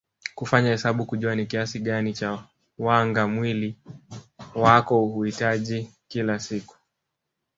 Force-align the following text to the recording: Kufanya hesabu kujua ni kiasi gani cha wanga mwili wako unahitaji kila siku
Kufanya 0.35 0.69
hesabu 0.69 1.05
kujua 1.05 1.35
ni 1.35 1.45
kiasi 1.45 1.79
gani 1.79 2.13
cha 2.13 2.43
wanga 2.79 3.27
mwili 3.27 3.77
wako 4.55 5.05
unahitaji 5.05 5.89
kila 6.07 6.39
siku 6.39 6.77